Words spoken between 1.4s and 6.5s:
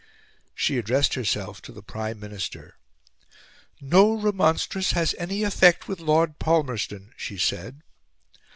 to the Prime Minister. "No remonstrance has any effect with Lord